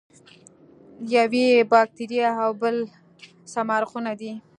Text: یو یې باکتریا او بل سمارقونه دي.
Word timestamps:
یو 1.13 1.31
یې 1.41 1.67
باکتریا 1.71 2.27
او 2.43 2.51
بل 2.61 2.75
سمارقونه 3.53 4.11
دي. 4.19 4.31